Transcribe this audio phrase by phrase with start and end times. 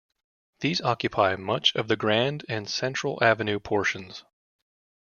[0.61, 4.23] These occupy much of the Grand and Central avenue portions.